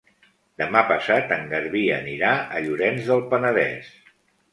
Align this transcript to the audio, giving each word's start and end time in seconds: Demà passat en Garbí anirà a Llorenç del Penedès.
Demà 0.59 0.79
passat 0.91 1.33
en 1.35 1.43
Garbí 1.51 1.81
anirà 1.97 2.31
a 2.39 2.63
Llorenç 2.65 3.05
del 3.11 3.21
Penedès. 3.35 3.93